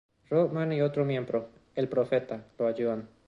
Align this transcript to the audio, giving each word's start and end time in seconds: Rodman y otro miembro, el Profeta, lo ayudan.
Rodman 0.31 0.73
y 0.73 0.81
otro 0.81 1.05
miembro, 1.05 1.51
el 1.75 1.87
Profeta, 1.87 2.47
lo 2.57 2.65
ayudan. 2.65 3.07